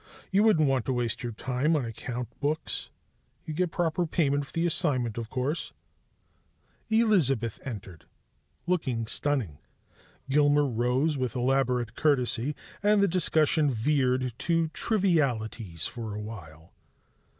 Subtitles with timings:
[0.31, 2.89] "You wouldn't want to waste your time on account books.
[3.45, 5.73] You'd get proper payment for the assignment, of course"
[6.89, 8.05] Elizabeth entered,
[8.65, 9.59] looking stunning.
[10.27, 16.73] Gilmer rose with elaborate courtesy, and the discussion veered to trivialities for awhile.